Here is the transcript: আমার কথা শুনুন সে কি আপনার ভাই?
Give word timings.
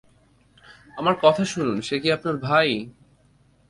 আমার 0.97 1.15
কথা 1.21 1.43
শুনুন 1.45 1.77
সে 1.81 1.95
কি 1.99 2.07
আপনার 2.11 2.35
ভাই? 2.37 2.69